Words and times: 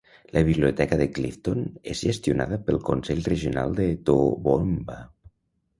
La 0.35 0.41
biblioteca 0.45 0.97
de 1.01 1.07
Clifton 1.17 1.61
és 1.93 2.01
gestionada 2.07 2.59
pel 2.71 2.83
Consell 2.89 3.23
Regional 3.31 3.79
de 3.83 3.91
Toowoomba. 4.11 4.99